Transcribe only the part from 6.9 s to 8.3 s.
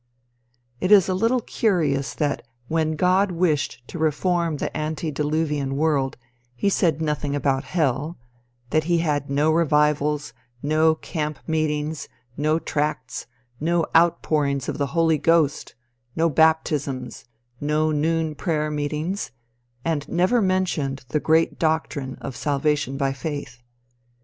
nothing about hell;